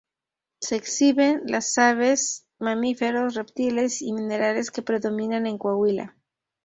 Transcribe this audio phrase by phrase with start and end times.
[0.61, 6.17] Se exhiben las aves, mamíferos, reptiles y minerales que predominan en Coahuila.